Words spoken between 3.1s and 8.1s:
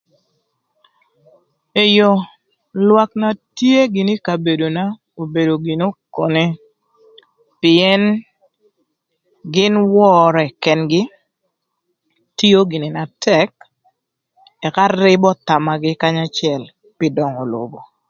na tye gïnï ï kabedona obedo gïnï okone pïën